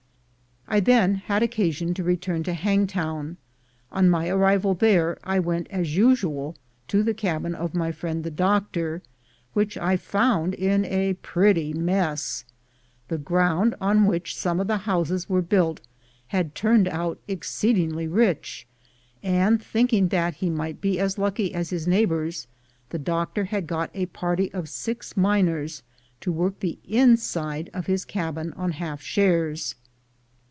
[0.73, 3.35] I then had occasion to return to Hangtown.
[3.91, 6.55] On my arrival there, I went as usual
[6.87, 9.01] to the cabin of my friend the doctor,
[9.51, 12.45] which I found in a pretty mess.
[13.09, 15.81] The ground on which some of the houses were built
[16.27, 18.65] had turned out exceedingly rich;
[19.21, 22.47] and thinking that he might be as lucky as lu's neighbors,
[22.91, 25.83] the doctor had got a party of six miners
[26.21, 29.75] to work the inside of his cabin on half shares.